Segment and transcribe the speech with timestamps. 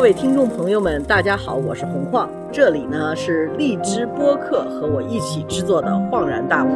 [0.00, 6.68] 各位听众朋友们，大家好，我是洪晃，这里呢是荔枝播客和我一起制作的《恍然大悟》。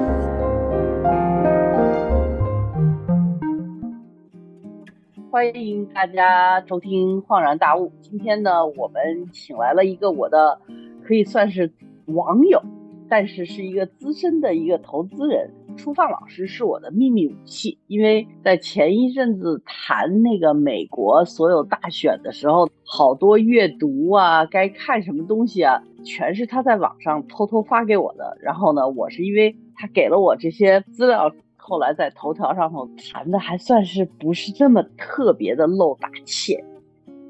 [5.31, 7.87] 欢迎大家收听《恍然大悟》。
[8.03, 10.59] 今天呢，我们请来了一个我的
[11.03, 11.73] 可以算是
[12.05, 12.63] 网友，
[13.09, 15.51] 但是是一个资深的一个投资人。
[15.77, 28.37] 初放老师是我的秘密武器，因为在前一阵子谈那个美国所有大选的时候，好多阅读啊，该看什么东西啊，全是他在网上偷偷发给我的。
[28.41, 36.65] 然后呢，我是因为他给了我这些资料，后来在头条上头谈的还算是不是这么特别的露大怯，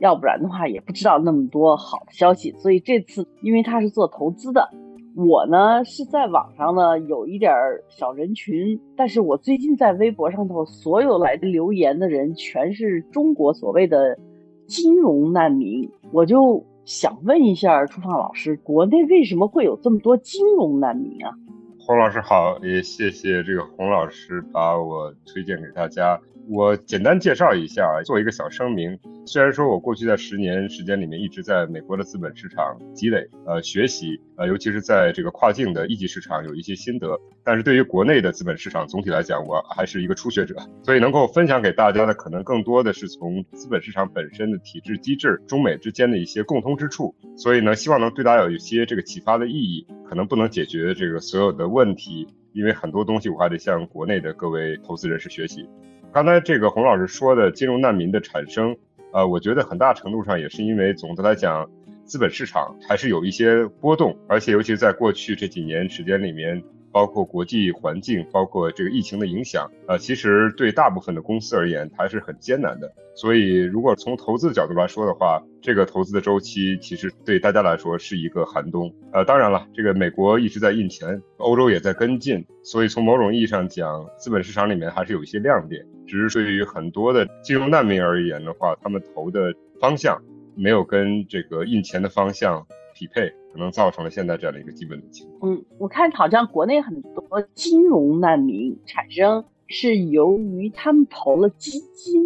[0.00, 2.52] 要不然的话也不知道那么多好的消息。
[2.58, 4.70] 所以这次因为他是做投资的。
[5.16, 7.52] 我呢是在网上呢有一点
[7.88, 14.18] 小人群，但是我最近在微博上头，所有来留言的人全是中国所谓的
[14.66, 21.30] 金融难民，我就想问一下初放老师，国内为什么会有这么多金融难民啊？
[21.78, 26.18] 洪老师好，也谢谢这个洪老师把我推荐给大家。
[26.48, 28.98] 我简单介绍一下，做一个小声明。
[29.26, 40.54] 虽然说我过去在十年时间里面一直在美国的资本市场积累、呃学习，呃尤其是在这个跨境的一级市场有一些心得，但是对于国内的资本市场总体来讲，我还是一个初学者。
[40.82, 47.14] 所以能够分享给大家的，可能更多的是从资本市场本身的体制机制、中美之间的一些共通之处。
[47.36, 49.86] 所以呢，希望能对大家有一些这个启发的意义。
[50.06, 55.66] 可能不能解决这个所有的问题，因为很多东西我还得向国内的各位投资人士学习。
[56.14, 58.76] 刚才这个洪老师说的金融难民的产生，
[59.12, 61.68] 呃，我觉得很大程度上也是因为总的来讲，
[62.04, 66.62] 资本市场还是有一些波动，而且尤其在过去这几年时间里面。
[66.94, 72.94] 包括国际环境，包括这个疫情的影响，呃，其实对大部分的公司而言还是很艰难的。
[73.16, 78.94] 所以，如果从投资的角度来说的话，这个投资的周期其实对大家来说是一个寒冬。
[79.12, 85.84] 呃，当然了，这个美国一直在印钱，欧洲也在跟进，所以从某种意义上讲，资本市场里面还是有一些亮点。
[86.06, 90.22] 只是对于很多的金融难民而言的话，他们投的方向
[90.54, 92.64] 没有跟这个印钱的方向
[92.94, 93.32] 匹配。
[93.54, 95.54] 可能造成了现在这样的一个基本的情况。
[95.54, 102.20] 嗯，我看好像国内很多金融难民产生是由于他们投了基金，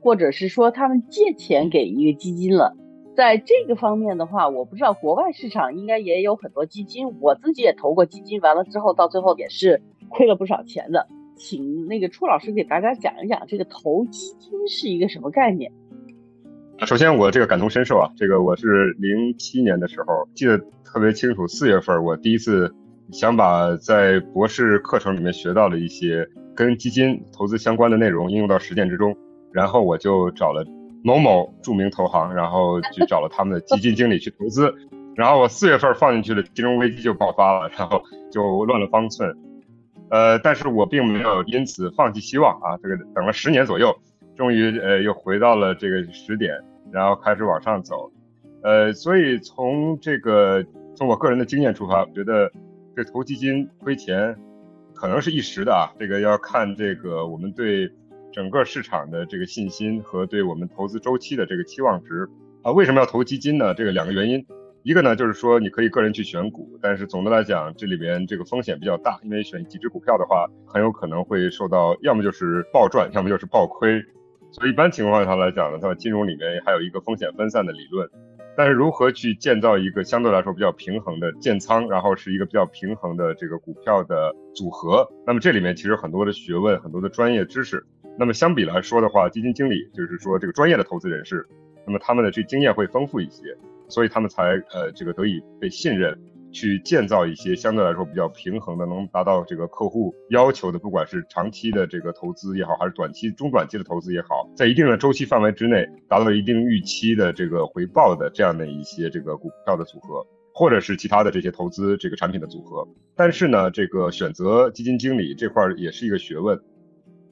[0.00, 2.76] 或者是说他们借钱给一个基金了。
[3.16, 11.08] 在这个方面的话，我不知道国外市场应该也有很多基金，我自己也投过基金，完了之后到最后也是亏了不少钱的。
[11.36, 15.72] 请那个初老师给大家讲一讲这个投基金是一个什么概念。
[16.84, 22.72] 首先，我这个感同身受啊，这个我是零七年的时候记得特别清楚，四月份我第一次
[23.10, 29.16] 想把在博士课程里面学到的一些跟基金投资相关的内容应用到实践之中，
[29.52, 30.64] 然后我就找了
[31.02, 34.72] 某某著名投行，然后去找了他们的基金经理去投资，
[35.16, 39.34] 然后我四月份放进去的，金融危机就爆发了，然后就乱了方寸，
[40.10, 43.96] 呃，但是我并没有因此放弃希望啊，这个等了十年左右。
[44.36, 46.60] 终于，呃，又回到了这个十点，
[46.92, 48.12] 然后开始往上走，
[48.62, 50.64] 呃，所以从这个
[50.94, 52.52] 从我个人的经验出发，我觉得
[52.94, 54.36] 这投基金亏钱
[54.94, 57.90] 可能是一时的啊，这个要看这个我们对
[58.30, 62.28] 整个市场的这个信心和对我们投资周期的这个期望值
[62.62, 62.70] 啊。
[62.72, 63.72] 为什么要投基金呢？
[63.72, 64.44] 这个两个原因，
[64.82, 74.04] 一个呢就是说你可以个人去选股，但是总的来讲这里边这个风险比较大，因为选几只股票的话，很有可能会受到要么就是暴赚，要么就是暴亏。
[74.56, 78.08] 所以一般情况下来讲呢，在金融里面还有一个风险分散的理论，
[78.56, 87.84] 但是如何去建造一个相对来说比较平衡的建仓，然后是一个比较平衡的这个股票的组合，那么这里面其实很多的学问，很多的专业知识。
[88.18, 91.46] 那么相比来说的话，基金经理就是说这个专业的投资人士，
[91.86, 93.54] 那么他们的这经验会丰富一些，
[93.90, 96.18] 所以他们才呃这个得以被信任。
[96.56, 112.88] 去建造一些相对来说比较平衡的，能达到这个客户要求的，不管是长期的这个投资也好，还是短期、中短期的投资也好，在一定的周期范围之内，达到一定预期的这个回报的这样的一些这个股票的组合，或者是其他的这些投资这个产品的组合。
[113.14, 116.58] 但是呢，这个选择基金经理这块也是一个学问。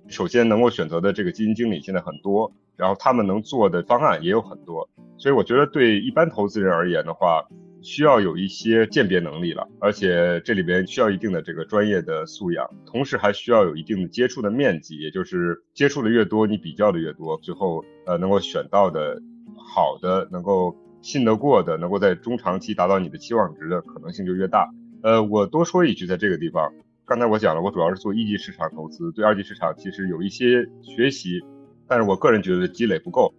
[0.09, 4.87] 首先，能够选择的这个基金经理现在很多，然后他们能做的方案也有很多，
[5.17, 7.43] 所以我觉得对一般投资人而言的话。
[7.85, 19.21] 需要有一些鉴别能力了，而且这里边需要一定的这个专业的素养，同时还需要有一定的接触的面积，也就是接触的越多，你比较的越多，最后呃能够选到的
[19.55, 24.67] 好的，能够信得过的，能够在中长期达到你的期望值的可能性就越大。
[25.03, 26.73] 呃，我多说一句，在这个地方，
[27.05, 31.43] 刚才我讲了，我主要是做一级市场投资，对二级市场其实有一些学习，
[31.87, 33.35] 但是我个人觉得积累不够。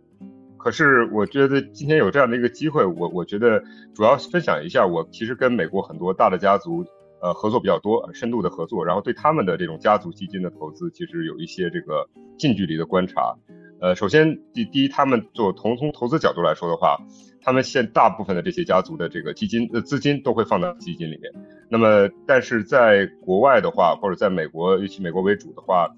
[0.65, 3.63] 可是我觉得今天有这样的一个机会，我我觉得
[3.93, 6.83] 主要分享一下，我其实跟美国很多大的家族。
[7.21, 12.07] 呃，合作比较多，深度的合作，然后对他们的这种家族基金的投资，其实有一些这个
[12.37, 13.33] 近距离的观察。
[13.79, 16.97] 呃，首先第第一，他们做从从投资角度来说的话，
[17.41, 21.31] 他们现大部分的这些家族的这个基金的资金都会放到基金里面。
[21.69, 25.89] 那么，但是在国外的话，或者在美国，尤其美国为主的话，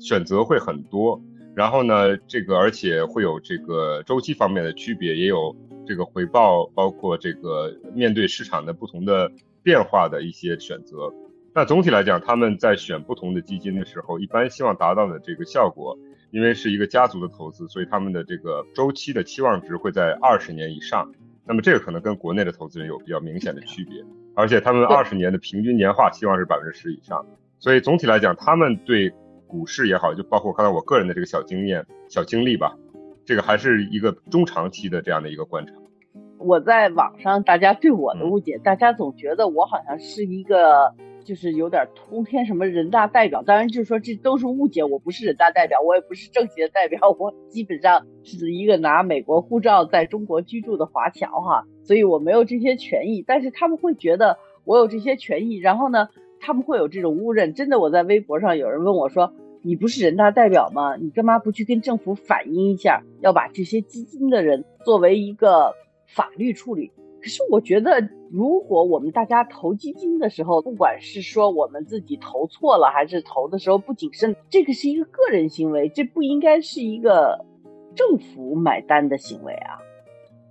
[0.00, 1.22] 选择会很多。
[1.54, 5.54] 然后呢，这个而且会有这个周期方面的区别，也有
[5.86, 9.30] 这个回报，包括这个面对市场的不同的。
[9.64, 11.10] 变化的一些选择，
[11.54, 15.98] 那总体来讲，他们在选不同的基金的时候，一般希望达到的这个效果，
[16.32, 21.10] 因为是一个家族的投资，所以他们的这个周期的期望值会在二十年以上。
[21.46, 24.04] 那么这个可能跟国内的投资人有比较明显的区别，
[24.34, 27.24] 而且他们二十年的平均年化期望是百分之十以上。
[27.58, 29.10] 所以总体来讲，他们对
[29.54, 32.76] 股市也好，就包括刚才我个人的这个小经验、小经历吧，
[33.24, 35.72] 这个还是一个中长期的这样的一个观察。
[36.38, 40.92] 我在网上，大家对我的误解，大家总觉得我好像是一个，
[41.24, 43.44] 就是有点通天什么人大代表。
[43.44, 53.22] 当然，就是说这都是误解，我不是人大代表，我也不是政协代表，我基本上是一个拿美国护照在中国居住的华侨哈，所以我没有这些权益。
[53.24, 56.08] 但是他们会觉得我有这些权益，然后呢，
[56.40, 57.54] 他们会有这种误认。
[57.54, 59.32] 真的，我在微博上有人问我说
[59.64, 60.94] ：“你不是人大代表吗？
[60.96, 65.74] 你干嘛不去跟政府反映一下，要把这些基金的人作为一个？”
[66.06, 77.44] 法律处理，可是我觉得，如果我们大家投基金的时候，不管是说我们自己投错了，还是投的时候不谨慎，这个是一个个人行为，这不应该是一个
[77.96, 79.80] 政府买单的行为啊。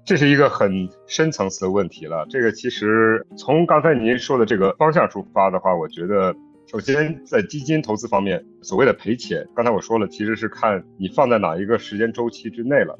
[0.04, 2.25] 这是一个很深层次的问题了。
[2.30, 12.98] 这个其实从刚才您说的这个方向出发的话，我觉得，首先在基金投资方面，所谓的赔钱，刚才我说了，其实是看你放在哪一个时间周期之内了。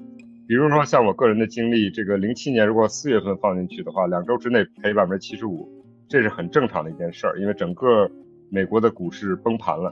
[0.48, 5.68] 比如说像我个人的经历，这个零七年如果四月份放进去的话，两周之内赔百分之七十五，
[6.08, 7.40] 这是很正常的一件事儿。
[7.40, 8.12] 因为整个
[8.50, 9.92] 美国的股市崩盘了，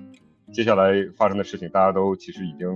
[0.51, 2.67] 接下来发生的事情大家都其实已经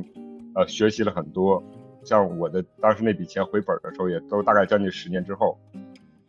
[0.56, 1.62] 呃学习了很多。
[2.04, 5.60] 像我的当时那笔钱回本的时候，也都大概将近十年之后。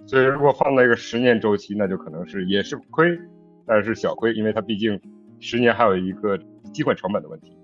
[0.05, 3.19] 所以如果放在一个十年周期，那就可能是也是亏，
[3.67, 5.01] 但是小亏，因为它毕竟
[5.41, 6.39] 十年还有一个
[6.73, 7.57] 机会成本的问题。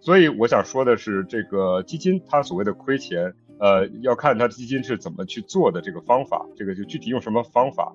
[0.00, 7.92] 所以我想说的是，这个基金它所谓的亏钱，呃，要看它基金是怎么去做的这个方法，这个就具体用什么方法，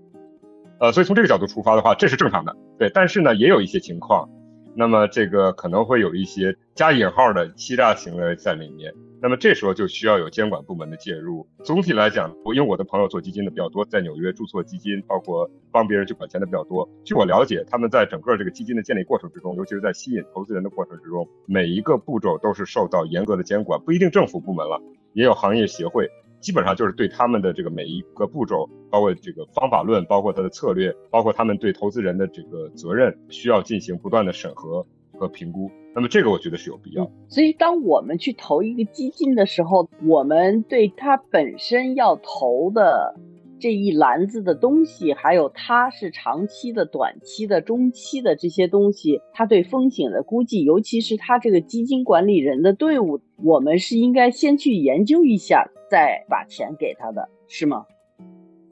[0.79, 2.91] 呃，所以从这个角度出发的话，这是正常的，对。
[2.93, 4.29] 但是呢，也有一些情况，
[4.75, 8.93] 那么这个可能会有一些加引号的欺诈行为在里面。
[9.25, 11.47] 那么这时候就需要有监管部门的介入。
[11.63, 16.87] 总体来讲，我因为我的朋友做基金的比较多，在纽约注册基金，包括帮别人去管钱的比较多。
[17.03, 23.81] 据我了解，他们在整个这个基金的建立过程之中，尤其是在吸引投资人的过程之中，每一个步骤都是受到严格的监管。
[23.81, 24.79] 不一定政府部门了，
[25.13, 26.07] 也有行业协会，
[26.39, 35.69] 基本上就是对他们的这个每一个步骤，包括这个方法论，包括它的策略，包括他们对投资人的这个责任，需要进行不断的审核和评估。
[35.93, 37.09] 那么这个我觉得是有必要。
[37.27, 43.15] 所以当我们去投一个基金的时候，我们对它本身要投的
[43.59, 57.85] 这一篮子的东西，还有它是长期的、短期的、中期的这些东西，它对风险的估计，尤其是它这个基金管理人的队伍，我们是应该先去研究一下，再把钱给他的，是吗？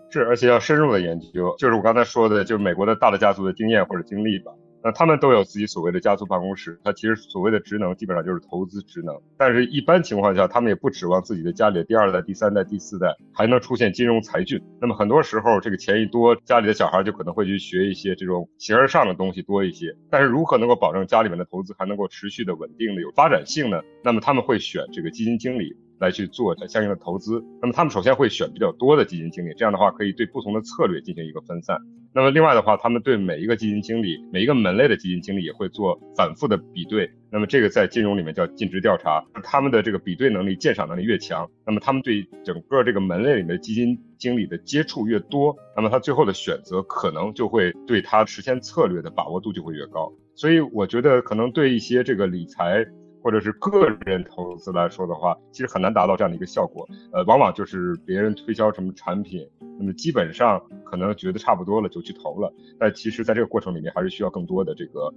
[0.09, 4.51] 是，而且要深入的研究，就是我刚才说的，就是美国的大的家族的经验或者经历吧。
[4.83, 14.61] 那他们都有自己所谓的家族办公室，他其实所谓的职能基本上就是投资职能，但是一般情况下，他们也不指望自己的家里的第二代、第三代、第四代还能出现金融才俊。
[14.81, 19.95] 那么很多时候，这个钱一多，家里的小孩就可能会去学一些这种形而上的东西多一些。
[20.09, 23.81] 但是如何能够保证家里面的投资还能够持续的稳定的有发展性呢？
[24.03, 25.75] 那么他们会选这个基金经理。
[26.00, 31.77] 来去做相应的投资，那么他们首先会选比较多的基金经理，这样的话可以对不同的策略进行一个分散。
[32.15, 37.09] 那么另外的话，他们对每一个基金经理、每一个门类的基金经理也会做反复的比对。
[37.31, 50.13] 那么这个在金融里面叫尽职调查，他们的这个比对能力、鉴赏能力越强，那么他们对整个这个门类里面的基金经理的接触越多，那么他最后的选择可能就会对他实现策略的把握度就会越高。
[50.35, 52.85] 所以我觉得可能对一些这个理财。
[53.24, 56.88] 或者是个人投资来说的话，其实很难达到这样的一个效果。
[57.13, 59.48] 呃，往往就是别人推销什么产品，
[59.80, 62.53] 那么基本上可能觉得差不多了就去投了。
[62.77, 65.13] 但其实，在这个过程里面，还是需要更多的这个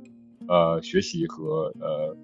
[0.47, 2.17] 呃学习和呃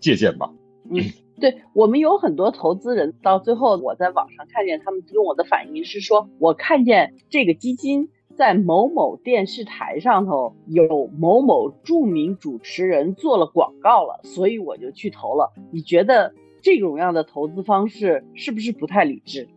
[0.00, 0.48] 借鉴吧。
[0.88, 1.02] 嗯，
[1.40, 8.10] 对我们有很多投资人，到最后我在网上看见他们跟我的反应是说，我看见这个基金。
[8.36, 15.52] 在某某电视台上头有某某著名主持人做了广告了，所以我就去投了。
[15.72, 19.48] 你觉得这种样的投资方式是不是不太理智？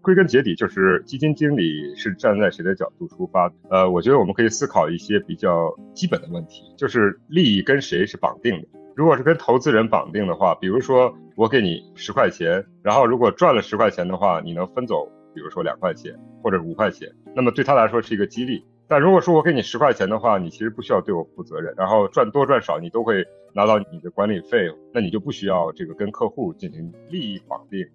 [0.00, 3.52] 归根结底就是基金经理是站在谁的角度出发？
[3.68, 8.66] 呃，我觉得我们可以思考一些比较基本的问题，就是利益跟谁是绑定的。
[8.96, 18.64] 如果是跟投资人绑定的话，比如说我给你十块钱，然后如果赚了十块钱的话，你能分走，比如说两块钱或者五块钱，那么对他来说是一个激励。
[18.88, 23.24] 但如果说我给你十块钱的话，你其实不需要对我负责任，然后赚多赚少你都会
[23.54, 27.86] 拿到你的管理费，那你就不需要这个跟客户进行利益绑定。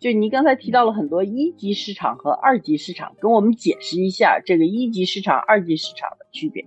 [0.00, 6.66] 就您刚才提到了很多一级市场和二级市场，跟我们解释一下这个一级市场、二级市场的区别。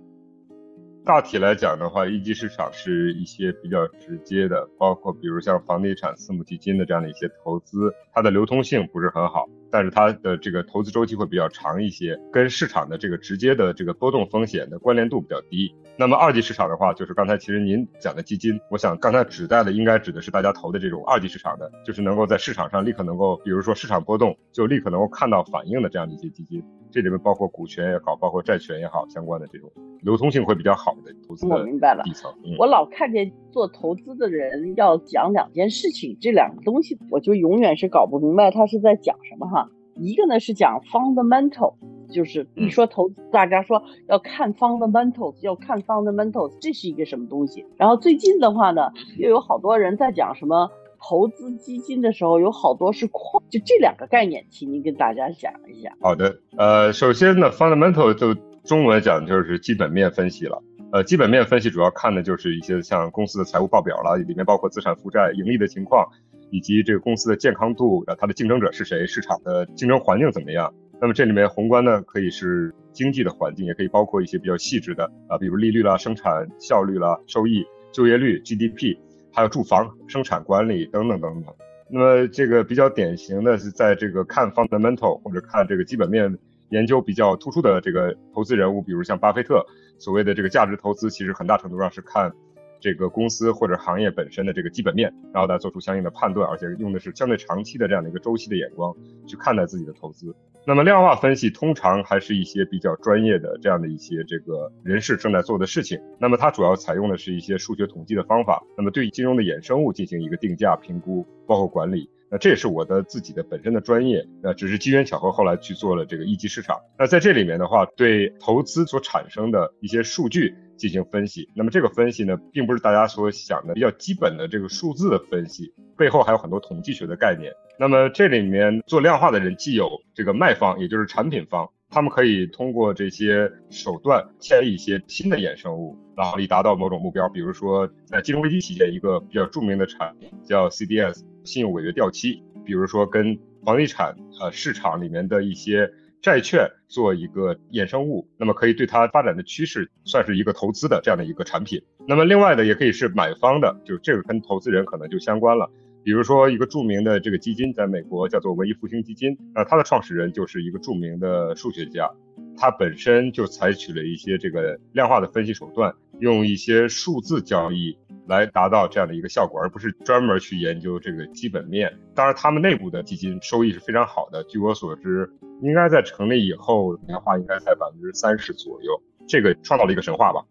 [1.06, 9.46] 大体来讲的话，一级市场是一些比较直接的，包括比如像房地产私募基金的这样的一些投资，它的流通性不是很好。
[9.70, 15.72] 但是它的这个投资周期会比较长一些，跟市场的这个直接的这个波动风险的关联度比较低。
[15.96, 26.64] 那么二级市场的话，就是刚才其实您讲的基金，我想刚才指代的应该指的是大家投的这种二级市场的，就是能够在市场上立刻能够，比如说市场波动就立刻能够看到反应的这样的一些基金。
[26.96, 31.62] 这里面包括股权也好，包括债权也好，相关的这种流通性会比较好的投资的
[32.02, 32.32] 底层。
[32.58, 39.68] 我老看见做投资的人要讲两件事情，这两个东西我就永远是搞不明白他是在讲什么哈。
[39.94, 41.74] 一个呢是讲 fundamental，
[42.10, 47.66] 就是一说投资，大家说要看 fundamentals，要看 fundamentals，这是一个什么东西？
[47.76, 50.70] 然后最近的话呢，又有好多人在讲什么
[51.08, 55.92] 投资基金的时候，有好多是框，就这两个概念，请您跟大家讲一下。
[56.00, 58.34] 好的，呃，首先呢，fundamental 就
[58.64, 60.62] 中文讲就是基本面分析了。
[60.92, 66.06] 呃，基本面分析主要看的就是一些像公司的财务报表了，里面包括资产负债、盈利的情况。
[66.52, 70.72] 以及这个公司的健康度，呃，它的竞争者是谁，市场的竞争环境怎么样？
[71.00, 78.96] 那么这里面宏观呢，可以是经济的环境，也可以包括一些比较细致的啊，比如利率啦、生产效率啦、收益、就业率、GDP，
[79.36, 81.54] 还有住房、生产管理等等等等。
[81.90, 86.36] 那么这个比较典型的是在这个看 fundamental 或者看这个基本面
[86.70, 89.62] 研究比较突出的这个投资人物，比如像巴菲特，
[89.98, 92.32] 所谓的这个价值投资，其实很大程度上是看。
[92.80, 98.94] 这个公司或者行业本身的这个基本面，然后再做出相应的判断，而且用的是相对长期的这样的一个周期的眼光
[99.26, 100.34] 去看待自己的投资。
[100.68, 105.96] 那么量化分析通常还是一些比较专业的这样的一些这个人士正在做的事情。
[106.18, 112.10] 那么它主要采用的是一些数学统计的方法，那么对金融的衍生物进行一个定价评估，包括管理。
[112.28, 116.76] 那这也是我的自己的本身的专业，那只是机缘巧合后来去做了这个一级市场。
[116.98, 120.52] 那在这里面的话，对投资所产生的一些数据。
[120.76, 127.52] 进行分析，那么这个分析呢，并不是大家所想的比较基本的这个数字的分析，背后还有很多统计学的概念。
[127.78, 137.28] 那么这里面做量化的人，既有这个卖方，也就是产品方，他们可以通过这些手段建立一些新的衍生物，然后以达到某种目标。
[137.28, 145.90] 比如说在金融危机期间，一个比较著名的产品叫 CDS 信用违约掉期，比如说跟房地产呃市场里面的一些。
[146.26, 151.80] 债券做一个衍生物，那么可以对它发展的趋势算是一个投资的这样的一个产品。
[152.08, 155.70] 那么另外的也可以是买方的，就这个跟投资人可能就相关了。
[156.02, 162.10] 比如说一个著名的这个基金，在美国叫做文艺复兴基金，那它的创始人就是一个著名的数学家，
[162.56, 167.96] 他本身就采取了一些这个量化的分析手段，用一些数字交易。
[168.28, 171.96] 来达到这样的一个效果，而不是专门去研究这个基本面。
[172.12, 174.42] 当然，他们内部的基金收益是非常好的。
[174.48, 175.30] 据我所知，
[175.62, 180.44] 应该在成立以后年化应该在百分之三十左右，这个创造了一个神话吧。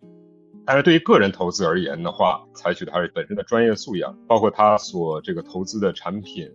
[0.66, 6.50] 但是对于个人投资而言的话，采取的还是本身的专业素养，包括他所这个投资的产品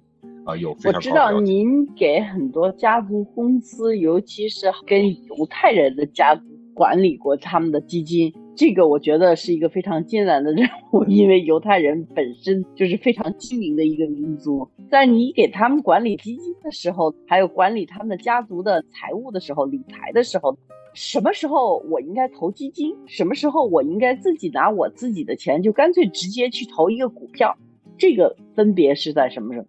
[0.47, 0.95] 啊，有非常。
[0.95, 8.33] 我知道您给很多家族公司，尤其是跟犹太人的家族管理过他们的基金。
[8.61, 14.69] 这个我觉得是一个非常艰难的任务，因为犹太人本身就是非常精明的一个民族。
[14.91, 20.55] 在你给他们管理基金的时候，还有管理他们的家族的财务的时候、理财的时候，
[20.93, 27.57] 什么时候我应该投基金，什么时候我应该自己拿我自己的钱，就干脆直接去投一个股票，
[27.97, 29.67] 这个分别是在什么时候？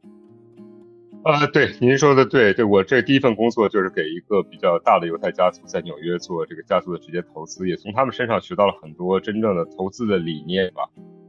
[1.24, 10.82] 呃，对，您说的对，对我这第一份工作就是给一个比较大的犹太家族在纽约做这个家族的直接投资，也从他们身上学到了很多真正的投资的理念吧。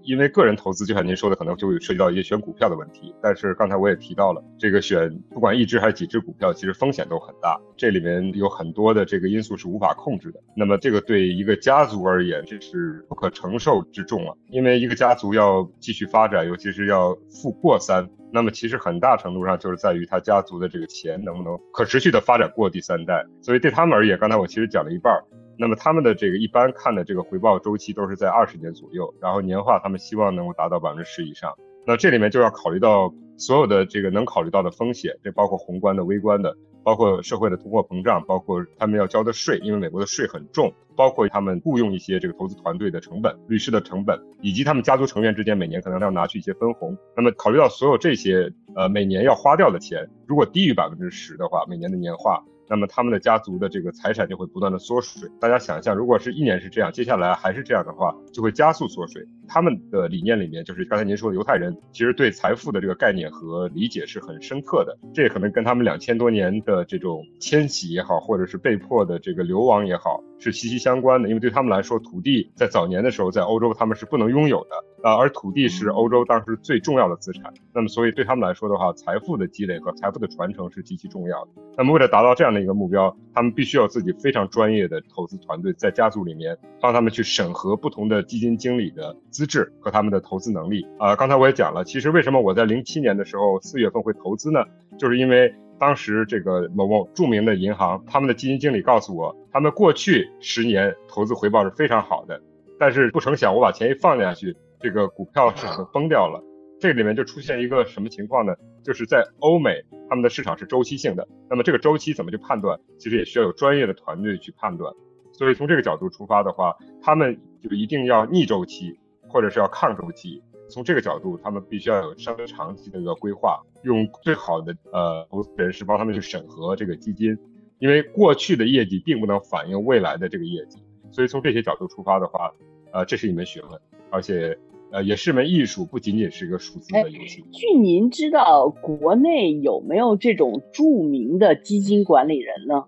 [0.03, 3.15] 因为个人投资，就像您说的，可能就会涉及到一些选股票的问题。
[3.23, 10.41] 但是刚才我也提到了，这个选不管一只还是几只股票，其实风险都很大，这里面有很多的这个因素是无法控制的。
[10.57, 14.35] 那么这个对一个家族而言，这是不可承受之重啊！
[14.49, 23.25] 因为一个家族要继续发展，尤其是要富过三，那么其实很大程度上就是在于他家族的这个钱能不能可持续的发展过第三代。
[23.43, 25.13] 所以对他们而言，刚才我其实讲了一半。
[25.59, 31.53] 那么他们的这个一般看的这个回报周期都是在二十年左右，然后年化他们希望能够达到百分之十以上。
[31.87, 36.57] 那这里面就要考虑到所有的这个能考虑到的风险，这包括宏观的、微观的。
[36.85, 46.97] 包括社会的通货膨胀，包括他们要交的税，因为美国的税很重，包括他们雇佣一些这个投资团队的成本、律师的成本，以及他们家族成员之间每年可能要拿去一些分红。
[47.17, 52.43] 那么考虑到所有这些，呃，每年要花掉的钱，如果低于百分之十的话，每年的年化。
[52.69, 55.29] 那么他们的家族的这个财产就会不断的缩水。
[55.41, 59.23] 大家想象，如果是一年是这样，接下来还是这样的话，就会加速缩水。
[59.49, 64.97] 他们的理念里面，就是刚才您说的犹太人，其实对财富的这个概念和理解是很深刻的。
[65.13, 71.29] 这也可能跟他们两千多年的这种迁徙也好，或者是被迫的这个流亡也好，是息息相关的。
[71.29, 74.71] 因为对他们来说，土地在早年的时候在欧洲他们是不能拥有的。
[75.03, 81.51] 啊，而土地是欧洲当时最重要的资产，那么所以对他们来说的话，财富的积累和财富的传承是极其重要的。
[81.77, 90.87] 那么为了达到这样的一个目标，他们必须要自己非常专业的投资团队在家族里面帮他们去审核不同的基金经理的资质和他们的投资能力。
[91.01, 94.61] 啊，刚才我也讲了，其实为什么我在零七年的时候四月份会投资呢？
[94.97, 102.41] 就是因为当时这个某某著名的银行，他们的基金经理告诉我，他们过去十年投资回报是非常好的，
[102.79, 104.57] 但是不成想我把钱一放下去。
[104.79, 106.41] 这个股票市场崩掉了，
[106.79, 108.55] 这里面就出现一个什么情况呢？
[108.85, 112.79] 就是在欧美，他们的市场是周期性的，那么这个周期怎么去判断？
[112.97, 114.95] 其实也需要有专业的团队去判断。
[115.33, 118.97] 所以从这个角度出发的话，他们就一定要逆周期，
[119.29, 120.41] 或者是要抗周期。
[120.69, 127.37] 从这个角度，他们必须要有相对长期的一个规划，用最好的呃投资人士帮他们去审核这个基金，
[127.79, 130.79] 因为过去的业绩并不能反映未来的这个业绩。
[131.11, 132.53] 所以从这些角度出发的话，
[132.93, 134.59] 呃，这是一门学问，而且。
[134.95, 137.43] 呃，也是门艺术，不仅仅是一个数字的游戏。
[137.51, 142.85] 据您知道，国内有没有这种著名的基金管理人呢？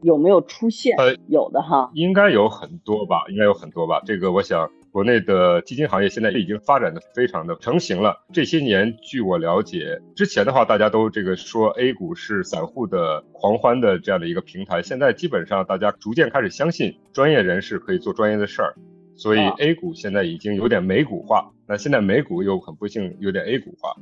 [0.00, 0.96] 有没有出现？
[0.98, 4.00] 呃，有的哈，应该有很多吧，应该有很多吧。
[4.06, 8.24] 这个我想，国内的基金行业现在已经发展的非常的成型了。
[8.30, 18.74] 这些年，据我了解，之前的话大家都这个说 A 股是散户的狂欢的这样的一个平台，现在基本上大家逐渐开始相信专业人士可以做专业的事儿。
[19.16, 23.94] 所以 A 股现在已经有点美股化，那现在美股又很不幸有点 A 股化。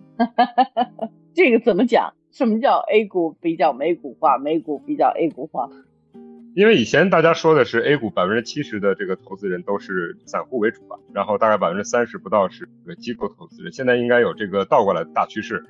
[1.35, 2.15] 这个怎么讲？
[2.33, 5.69] 什么叫 A 股比较美股化，美股比较 A 股化？
[6.55, 13.73] 因为以前大家说的是 A 股百分之七十的这个投资人都是散户为主吧，然后大概百分之三十不到是个机构投资人。
[13.73, 15.65] 现在应该有这个倒过来的大趋势，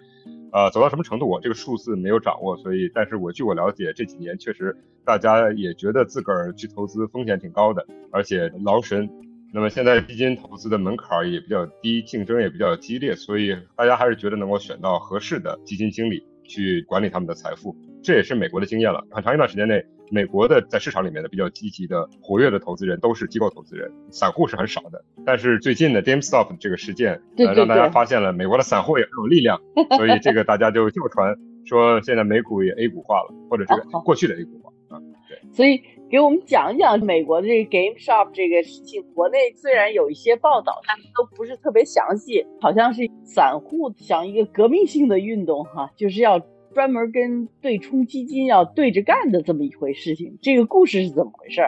[0.53, 9.09] 呃，走到什么程度我这个数字没有掌握，所以但是我据我了解这几年确实大家也觉得自个儿去投资风险挺高的，而且劳神。
[9.53, 19.05] 那么现在基金投资的门槛也比较低，竞争也比较激烈，所以大家还是觉得能够选到合适的基金经理去管理他们的财富，这也是美国的经验了。
[19.11, 25.05] 很长一段时间内，美国的在市场里面的比较积极的、活跃的投资人都是机构投资人，散户是很少的。
[25.25, 29.61] 但是最近的 GameStop 这个事件，呃，让大家发现了美国的散户也很有力量，
[29.97, 31.35] 所以这个大家就叫传
[31.65, 35.83] 说现在美股也 A 股化了，或者这个过去的 A 股化啊，对，所以。
[36.11, 39.01] 给我们讲讲美国的这个 GameStop 这个事情。
[39.15, 46.41] 国内虽然有一些报道，但都不是特别详细，好像是散户想一个革命性的运动，哈，就是要
[46.75, 50.39] 专门跟对冲基金要对着干的这么一回事情。
[50.41, 51.63] 这个故事是怎么回事？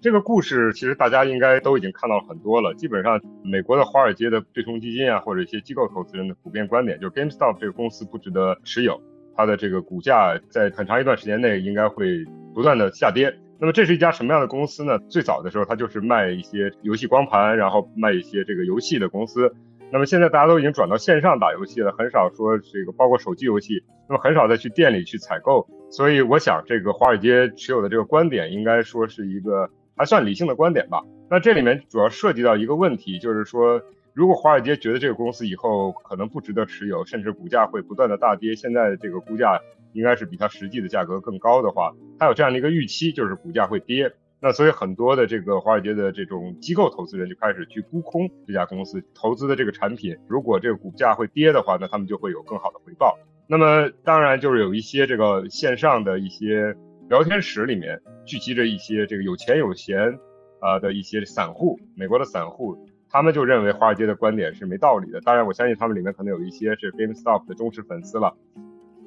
[0.00, 2.72] 这个故事其实大家应该都已经看到了很多了。
[2.74, 9.00] 基本上，美国的华尔街的对冲基金啊，或者一些机构投资人的普遍观点，就是 GameStop 这个公司不值得持有，
[9.36, 13.32] 它的这个股价在很长一段时间内应该会不断的下跌。
[13.60, 14.98] 那么这是一家什么样的公司呢？
[15.08, 19.52] 最早的时候，它就是卖一些游戏光盘，然后卖一些这个游戏的公司。
[19.90, 25.66] 那么现在大家都已经转到线上打游戏了，很少说这个包括手机游戏，那么很少再去店里去采购。
[25.90, 31.02] 所以我想，这个华尔街持有的这个观点，应该说是一个还算理性的观点吧。
[31.30, 33.80] 那这里面主要涉及到一个问题，就是说，
[34.14, 39.60] 如果华尔街觉得这个公司以后可能不值得持有，甚至股价会不断的大跌，现在这个估价。
[39.94, 44.12] 应该是比它实际的价格更高的话，它有这样的一个预期，就是股价会跌。
[44.40, 50.16] 那所以很多的这个华尔街的这种机构投资人就开始去沽空这家公司投资的这个产品。
[50.28, 53.18] 如果这个股价会跌的话，那他们就会有更好的回报。
[53.48, 56.76] 那么当然就是有一些这个线上的一些
[57.08, 60.18] 聊天室里面聚集着一些这个有钱有闲
[60.60, 62.78] 啊的一些散户，美国的散户，
[63.10, 65.20] 他们就认为华尔街的观点是没道理的。
[65.22, 68.36] 当然我相信他们里面可能有一些是 GameStop 的忠实粉丝了。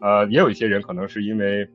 [0.01, 1.69] 呃，也有一些人可能是因为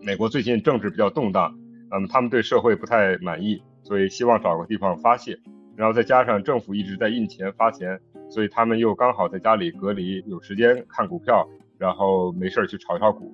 [0.00, 1.54] 美国最近政治比较动荡，
[1.94, 5.38] 嗯，他们对社会不太满意，所以希望找个地方发泄。
[5.76, 13.32] 然后再加上政府一直在印钱发钱，所以他们又刚好在家里隔离，有时间看股票，然后没事儿去炒一炒股，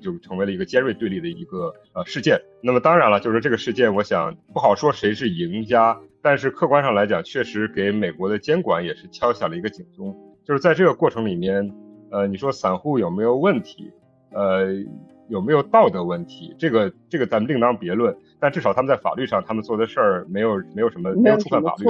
[0.00, 2.40] 就成为了一个尖锐对立的一个呃事件。
[2.62, 5.98] 那么当然了，就是这个事件，我想不好说谁是赢家。
[6.22, 10.16] 但是客观上来讲，确实给美国的监管也是敲响了一个警钟。
[10.44, 11.72] 就是在这个过程里面，
[12.10, 13.92] 呃，你说散户有没有问题？
[14.30, 14.66] 呃，
[15.28, 16.54] 有没有道德问题？
[16.58, 18.16] 这个这个咱们另当别论。
[18.38, 21.84] 但至少他们在法律上，他们做的事儿没有没有什么没有触犯法律，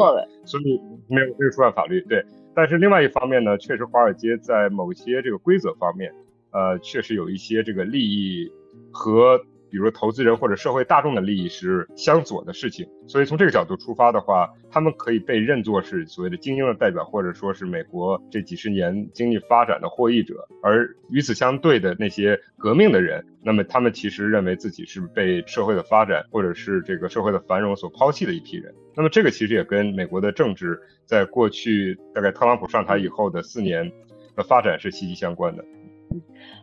[0.44, 2.01] 所以没有没有触犯法律。
[2.03, 2.25] 对。
[2.55, 6.12] 但是另外一方面呢，确实华尔街在某些这个规则方面，
[6.53, 8.53] 呃，确实有一些这个利益
[8.90, 9.40] 和。
[9.70, 20.46] 比如投资人或者社会大众的利益是相左的事情，所以从这个角度出发的话，他们可以被认作是所谓的精英的代表，或者说是美国这几十年经济发展的获益者。
[20.62, 28.74] 而与此相对的那些革命的人，那么他们其实认为自己是被社会的发展或者是这个社会的繁荣所抛弃的一批人。
[28.94, 33.92] 那么这个其实也跟美国的政治在过去大概特朗普上台以后的四年
[34.35, 35.64] 的发展是息息相关的。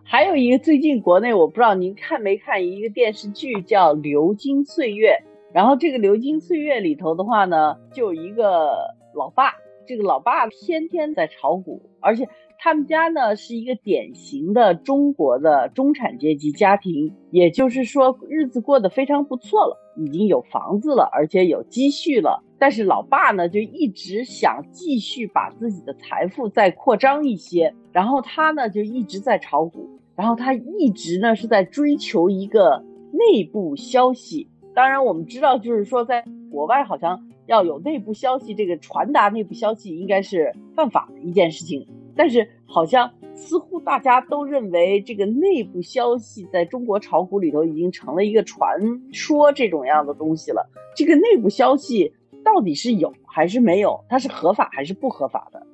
[0.03, 5.09] 还有一个最近国内我不知道您看没看一个电视剧叫《流金岁月》，
[5.53, 8.71] 然后这个《流金岁月》里头的话呢，就有一个
[9.15, 9.53] 老爸，
[9.87, 12.27] 这个老爸天天在炒股，而且
[12.59, 22.43] 他们家呢是一个典型的中国的中产阶级家庭，也就是说日子过得非常不错了，已经有房子了，而且有积蓄了。
[22.57, 34.47] 但是老爸呢，就一直想继续把自己的财富再扩张一些，然后他呢就一直在炒股，然后他一直呢是在追求一个内部消息。
[34.73, 41.87] 当然我们知道，就是说在国外好像要有内部消息，这个传达内部消息应该是犯法的一件事情。
[42.15, 48.79] 但是好像似乎大家都认为这个内部消息在中国炒股里头已经成了一个传
[49.11, 50.69] 说这种样的东西了。
[50.95, 52.13] 这个内部消息。
[52.45, 54.03] 到底是有还是没有？
[54.09, 55.65] 它是合法还是不合法的？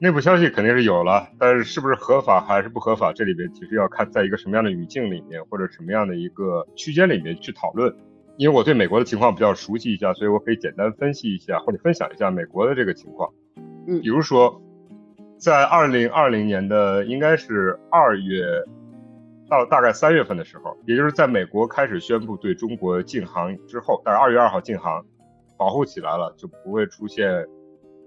[0.00, 7.94] 内部消息肯定是有了，但是是不是合法还是不合法，这里边其实要看在一个什么样的语境里面，或者什么样的一个区间里面去讨论。
[8.38, 13.30] 因为我对美国的情况比较熟悉一下，所以我可以简单分析一下或者分享一下美国的这个情况。
[13.86, 14.60] 嗯，比如说，
[15.40, 18.44] 在二零二零年的应该是二月
[19.48, 25.04] 到大概三月份的时候，也就是在美国开始宣布对中国禁航之后，大概二月二号禁航。
[25.56, 27.46] 保护起来了，就不会出现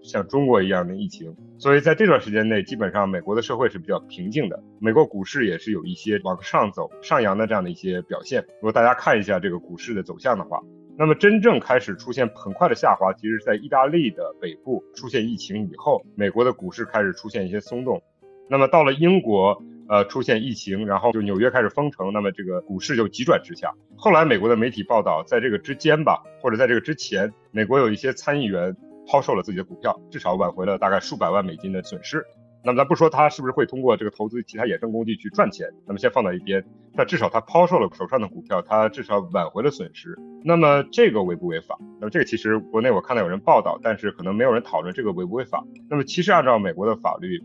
[0.02, 1.36] 像中国一样的疫情。
[1.60, 8.44] 所以在这段时间内，基本上美国的社会是比较平静的，美国股市也是有一些往上走、上扬的这样的一些表现。
[8.56, 10.60] 如果大家看一下这个股市的走向的话，
[10.98, 18.02] 那么真正开始出现很快的下滑，其实是在意大利的北部出现疫情以后，美国的股市开始出现一些松动。
[18.50, 19.62] 那么到了英国。
[19.90, 23.70] 呃，出现疫情，然后就纽约开始封城，那么这个股市就急转直下。
[23.98, 28.74] 后来美国的媒体报道，在这个之间吧，或者在这个之前，美国有一些参议员
[29.06, 32.26] 抛售了自己的股票，至少挽回了大概数百万美金的损失。
[32.64, 36.64] 那么咱不说他是不是会通过这个投资其他衍生工具去赚钱，那么先放到一边。
[36.96, 40.18] 但至少他抛售了手上的股票，他至少挽回了损失。
[40.44, 41.78] 那么这个违不违法？
[42.00, 45.64] 那么这个其实国内我看到有人报道，但是可能没有人讨论这个违不违法。
[45.90, 47.42] 那么其实按照美国的法律。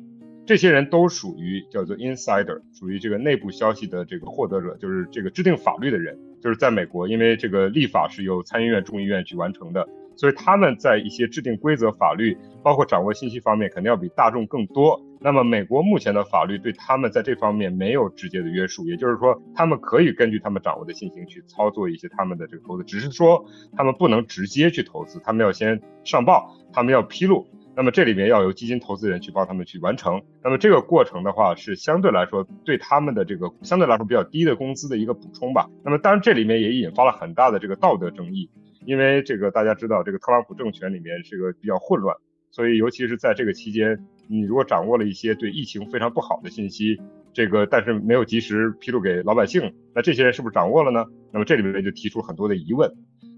[0.47, 6.19] 这些人都属于叫做 insider，属于这个内部消息的这个获得者，就是这个制定法律的人。
[6.41, 9.87] 就是在美国，因为这个立法是由参议院、众议院去完成的，
[10.19, 15.01] 所以他们在一些制定规则、法律，包括掌握信息方面，肯定要比大众更多。
[15.21, 27.47] 那么美国目前的法律对他们在这方面没有直接的约束，也就是说，他们可以根据他们掌握的信息去操作一些他们的这个投资，只是说他们不能直接去投资，他们要先上报，他们要披露。
[27.77, 30.21] 那么这里面要由基金投资人去帮他们去完成。
[30.43, 35.71] 那么这个过程的话，是相对来说对他们的这个相对来说比较低的工资的一个补充吧。
[35.85, 38.51] 那么当然这里面也引发了很大的这个道德争议，
[38.89, 42.17] 因为这个大家知道，这个特朗普政权里面是个比较混乱，
[42.51, 46.99] 所以尤其是在这个期间，你如果掌握了一些对疫情非常不好的信息，
[47.35, 51.05] 这个但是没有及时披露给老百姓，那这些人是不是掌握了呢？
[51.31, 52.91] 那么这里面就提出很多的疑问。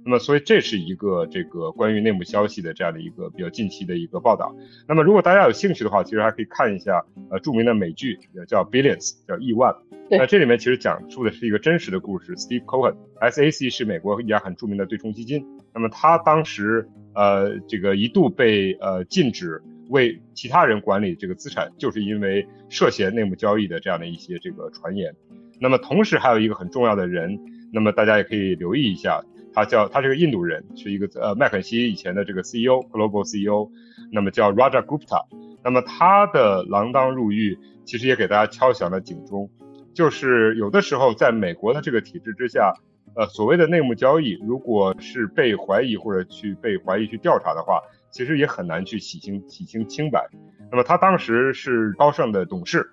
[0.04, 4.54] 那么，所以这是一个这个关于内幕消息的这样的一个比较近期的一个报道。
[4.88, 9.74] 那么，如果大家有兴趣的话，其实还可以看一下呃著名的美剧叫 Billions，叫亿万。
[10.08, 12.34] 那这里面其实讲述的是一个真实的故事。
[12.34, 15.46] Steve Cohen，SAC 是美国一家很著名的对冲基金。
[15.72, 25.14] 那么他当时呃这个一度被呃禁止为其他人管理这个资产，就是因为涉嫌内幕交易的这样的一些这个传言。
[25.60, 27.38] 那么同时还有一个很重要的人，
[27.72, 29.22] 那么大家也可以留意一下。
[29.52, 33.70] 他叫他是个印度人，是一个呃麦肯锡以前的这个 CEO，Global CEO，
[34.12, 35.26] 那么叫 Raja Gupta，
[35.64, 39.50] 那么他的锒铛入狱，其实也给大家敲响了警钟，
[39.92, 42.72] 就是有的时候在美国的这个体制之下，
[43.16, 50.28] 呃所谓的内幕交易，如果是被怀疑或者去被怀疑去调查的话，其实也很难去洗清洗清清白。
[50.70, 52.90] 那么他当时是高盛的董事，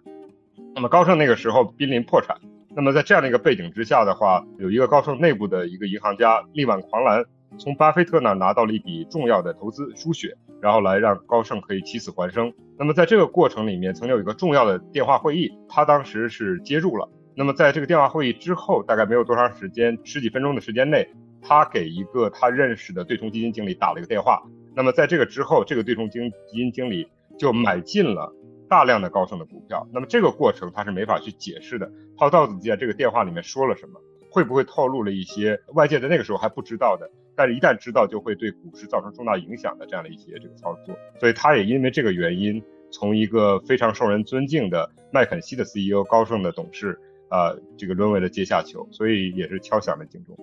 [0.74, 2.36] 那么高盛那个时候濒临破产。
[2.78, 7.26] 那么在这样的一个背景之下的话，有一个高盛内部的一个银行家力挽狂澜，
[7.58, 12.54] 从巴菲特那拿到了一笔重要的投资输血，然后来让高盛可以起死回生。
[12.78, 17.10] 那么在这个过程里面，曾经有一个重要的电话会议，他当时是接入了。
[17.34, 21.10] 那么在这个电话会议之后，大概没有多长时间，十几分钟的时间内，
[21.42, 24.40] 他给一个他认识的对冲基金经理打了一个电话。
[24.76, 27.10] 那么在这个之后，这个对冲基基金经理
[27.40, 28.32] 就买进了
[28.69, 29.88] 大量的高盛的股票。
[29.93, 33.99] 那么这个过程他是没法去解释的，他到底在这个电话里面说了什么？
[34.30, 40.93] 会不会透露了一些外界在那个时候还不知道的，但是一旦知道就会对股市造成重大影响的这样的一些这个操作？
[41.19, 46.99] 所以他也因为这个原因，从一个非常受人尊敬的麦肯锡的 CEO、高盛的董事，
[47.30, 50.38] 啊，这个沦为了阶下囚，所以也是敲响了警钟。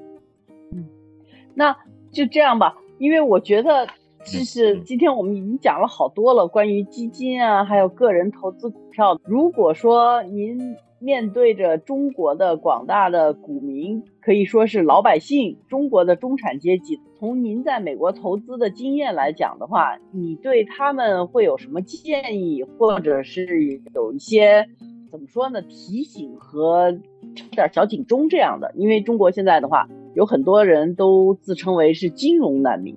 [0.72, 0.88] 嗯，
[1.54, 1.76] 那
[2.10, 3.86] 就这样吧，因为我觉得
[4.24, 9.20] 就是今天我们已经讲了好多了，关于基金啊，还有个人投资股票。
[9.24, 10.76] 如果说您。
[11.00, 16.98] 面对着中国的广大的股民，可以说是老百姓，中国的中产阶级。
[17.18, 24.66] 从您在美国投资的经验来讲的话，你对他们会有什么建议，或者是有一些
[25.10, 25.60] 怎么说呢？
[25.60, 26.90] 提醒和
[27.36, 28.72] 插点小警钟这样的？
[28.74, 32.96] 因为中国现在的话，有很多人都自称为是金融难民。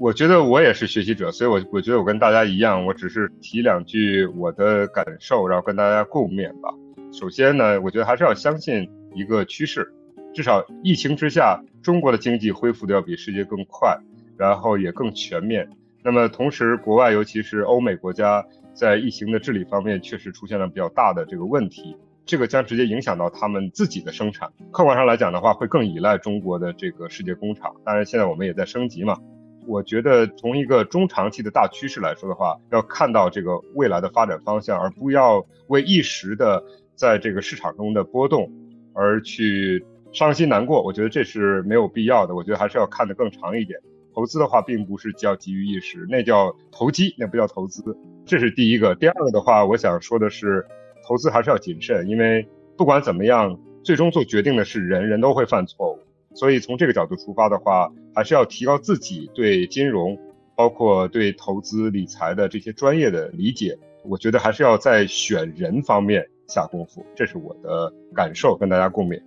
[0.00, 6.72] 我觉得我也是学习者，所以我我觉得我跟大家一样，我只是提两句我的感受，然后跟大家共勉吧。
[7.12, 9.92] 首先呢，我觉得还是要相信一个趋势，
[10.32, 13.94] 至少疫情之下，中国的经济恢复的要比世界更快，
[14.38, 15.68] 然后也更全面。
[16.02, 24.50] 那么同时，国外尤其是欧美国家在疫情的治理方面确实出现了比较大的这个问题，这个将直接影响到他们自己的生产。
[24.70, 27.74] 客观上来讲的话，会更依赖中国的这个世界工厂。
[27.84, 29.18] 当然，现在我们也在升级嘛。
[29.66, 36.62] 我觉得从一个中长期的大趋势来说的话，要看到这个未来的发展方向，而不要为一时的。
[36.96, 38.52] 在这个市场中的波动，
[38.92, 42.34] 而去伤心难过，我觉得这是没有必要的。
[42.34, 43.80] 我觉得还是要看得更长一点。
[44.14, 47.82] 投资的话，并不是叫急于一时，那叫投机，那不叫投资。
[48.26, 48.94] 这是第一个。
[48.96, 50.62] 第二个的话，我想说的是，
[51.08, 52.46] 投资还是要谨慎，因为
[52.76, 55.99] 不管怎么样，最终做决定的是人，人都会犯错误。
[56.34, 60.18] 所以从这个角度出发的话，还是要提高自己对金融，
[60.54, 63.78] 包括对投资理财的这些专业的理解。
[64.04, 66.26] 我觉得还是要在选人方面。
[66.52, 69.22] 下功夫，这是我的感受，跟大家共勉。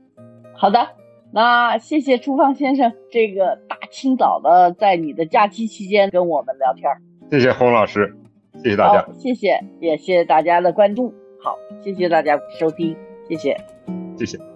[0.53, 0.85] 好的，
[1.31, 6.91] 那谢谢初放先生，这个大清早的在你的假期期间跟我们聊天。
[7.31, 8.13] 谢谢洪老师，
[8.61, 9.07] 谢谢大家。
[9.17, 11.13] 谢谢，也谢谢大家的关注。
[11.41, 12.93] 好，谢谢大家收听，
[13.29, 13.57] 谢谢，
[14.17, 14.52] 谢谢。